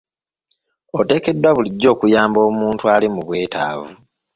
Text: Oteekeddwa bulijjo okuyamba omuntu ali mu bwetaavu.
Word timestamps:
Oteekeddwa 0.99 1.49
bulijjo 1.55 1.87
okuyamba 1.95 2.39
omuntu 2.49 2.83
ali 2.93 3.07
mu 3.13 3.21
bwetaavu. 3.27 3.87